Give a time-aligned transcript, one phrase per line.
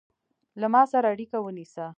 [0.59, 1.85] له ما سره اړیکه ونیسه